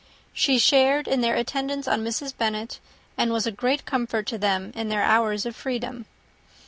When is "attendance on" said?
1.35-2.03